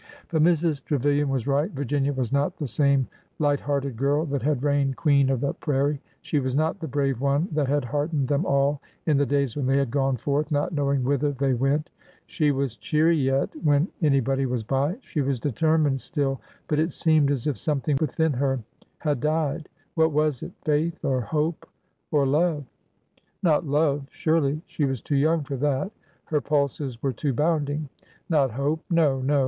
But 0.29 0.41
Mrs. 0.41 0.83
Trevilian 0.83 1.29
was 1.29 1.45
right. 1.45 1.69
Virginia 1.69 2.11
was 2.11 2.31
not 2.33 2.57
the 2.57 2.65
same 2.67 3.07
light 3.37 3.59
hearted 3.59 3.97
girl 3.97 4.25
that 4.25 4.41
had 4.41 4.63
reigned 4.63 4.95
queen 4.97 5.29
of 5.29 5.41
the 5.41 5.53
prairie"; 5.53 6.01
she 6.23 6.39
was 6.39 6.55
not 6.55 6.79
the 6.79 6.87
brave 6.87 7.21
one 7.21 7.47
that 7.51 7.67
had 7.67 7.85
heartened 7.85 8.27
them 8.27 8.43
all 8.43 8.81
in 9.05 9.15
the 9.17 9.27
days 9.27 9.55
when 9.55 9.67
they 9.67 9.77
had 9.77 9.91
gone 9.91 10.17
forth, 10.17 10.49
not 10.49 10.71
know 10.73 10.91
ing 10.91 11.03
whither 11.03 11.33
they 11.33 11.53
went. 11.53 11.91
She 12.25 12.49
was 12.49 12.77
cheery 12.77 13.15
yet, 13.15 13.49
when 13.63 13.89
any 14.01 14.21
body 14.21 14.47
was 14.47 14.63
by; 14.63 14.97
she 15.01 15.21
was 15.21 15.39
determined 15.39 16.01
still, 16.01 16.41
but 16.67 16.79
it 16.79 16.91
seemed 16.93 17.29
as 17.29 17.45
if 17.45 17.59
something 17.59 17.97
within 18.01 18.33
her 18.33 18.59
had 18.97 19.19
died. 19.19 19.69
What 19.93 20.11
was 20.11 20.41
it? 20.41 20.53
Faith? 20.63 21.05
or 21.05 21.21
hope? 21.21 21.69
or 22.09 22.25
love? 22.25 22.65
Not 23.43 23.67
love, 23.67 24.07
surely. 24.09 24.63
She 24.65 24.83
was 24.83 25.03
too 25.03 25.15
young 25.15 25.43
for 25.43 25.57
that— 25.57 25.91
her 26.25 26.41
pulses 26.41 27.03
were 27.03 27.13
too 27.13 27.33
bounding. 27.33 27.87
Not 28.29 28.49
hope? 28.49 28.83
No, 28.89 29.19
no. 29.21 29.39